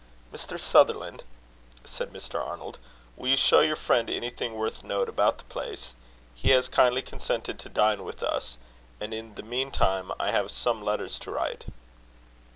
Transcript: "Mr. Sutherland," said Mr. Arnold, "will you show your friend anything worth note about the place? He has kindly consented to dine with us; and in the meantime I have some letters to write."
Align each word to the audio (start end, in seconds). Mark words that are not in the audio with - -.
"Mr. 0.33 0.59
Sutherland," 0.59 1.23
said 1.85 2.11
Mr. 2.11 2.43
Arnold, 2.43 2.79
"will 3.15 3.27
you 3.27 3.35
show 3.37 3.59
your 3.59 3.75
friend 3.75 4.09
anything 4.09 4.55
worth 4.55 4.81
note 4.83 5.07
about 5.07 5.37
the 5.37 5.43
place? 5.43 5.93
He 6.33 6.49
has 6.49 6.67
kindly 6.67 7.03
consented 7.03 7.59
to 7.59 7.69
dine 7.69 8.03
with 8.03 8.23
us; 8.23 8.57
and 8.99 9.13
in 9.13 9.35
the 9.35 9.43
meantime 9.43 10.11
I 10.19 10.31
have 10.31 10.49
some 10.49 10.81
letters 10.81 11.19
to 11.19 11.29
write." 11.29 11.65